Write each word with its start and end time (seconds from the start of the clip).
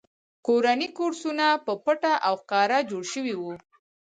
کورني 0.45 0.87
کورسونه 0.97 1.45
په 1.65 1.73
پټه 1.83 2.13
او 2.27 2.33
ښکاره 2.41 2.79
جوړ 2.89 3.03
شوي 3.13 3.35
وو 3.37 3.53